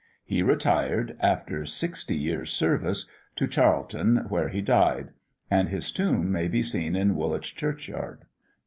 [0.25, 3.05] He retired, after sixty years service,
[3.35, 5.09] to Charlton, where he died;
[5.51, 8.25] and his tomb may be seen in Woolwich church yard.